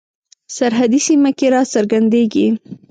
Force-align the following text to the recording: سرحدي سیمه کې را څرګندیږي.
سرحدي 0.57 0.99
سیمه 1.07 1.31
کې 1.37 1.47
را 1.53 1.61
څرګندیږي. 1.73 2.47